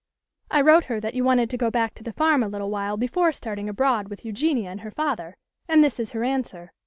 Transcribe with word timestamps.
"I 0.49 0.61
wrote 0.61 0.85
her 0.85 0.99
that 0.99 1.13
you 1.13 1.23
wanted 1.23 1.47
to 1.51 1.57
go 1.57 1.69
back 1.69 1.93
to 1.93 2.03
the 2.03 2.11
farm 2.11 2.41
a 2.41 2.47
little 2.47 2.71
while 2.71 2.97
before 2.97 3.31
starting 3.31 3.69
abroad 3.69 4.07
with 4.07 4.25
Eugenia 4.25 4.71
and 4.71 4.81
her 4.81 4.89
father, 4.89 5.35
and 5.69 5.83
this 5.83 5.99
is 5.99 6.09
her 6.13 6.23
answer. 6.23 6.71